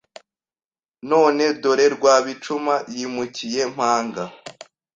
[1.09, 4.23] none dore Rwabicuma yimukiye Mpanga